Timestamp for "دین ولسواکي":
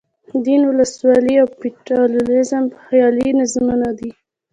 0.45-1.35